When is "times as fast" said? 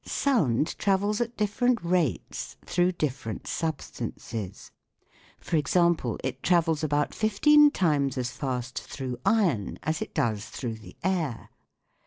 7.69-8.79